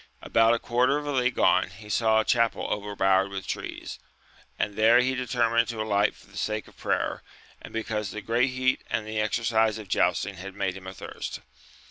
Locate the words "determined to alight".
5.13-6.15